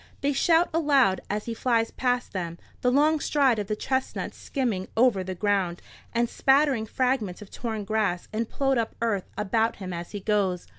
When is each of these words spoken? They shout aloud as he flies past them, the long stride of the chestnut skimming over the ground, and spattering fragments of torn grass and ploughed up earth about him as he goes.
They 0.21 0.33
shout 0.33 0.67
aloud 0.73 1.21
as 1.29 1.45
he 1.45 1.53
flies 1.53 1.91
past 1.91 2.33
them, 2.33 2.57
the 2.81 2.91
long 2.91 3.19
stride 3.19 3.59
of 3.59 3.67
the 3.67 3.75
chestnut 3.75 4.33
skimming 4.33 4.87
over 4.97 5.23
the 5.23 5.35
ground, 5.35 5.79
and 6.11 6.27
spattering 6.27 6.87
fragments 6.87 7.39
of 7.39 7.51
torn 7.51 7.83
grass 7.83 8.27
and 8.33 8.49
ploughed 8.49 8.79
up 8.79 8.95
earth 8.99 9.29
about 9.37 9.75
him 9.75 9.93
as 9.93 10.09
he 10.09 10.19
goes. 10.19 10.65